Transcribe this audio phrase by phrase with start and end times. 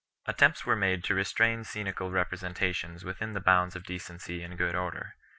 [0.25, 4.73] Attempts were made to restrain scenical representa tions within the bounds of decency and good
[4.73, 5.13] order 4